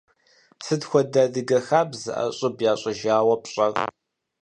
[0.65, 3.71] Сыт хуэдэ адыгэ хабзэ ӏэщӏыб ящӏыжауэ пщӏэр?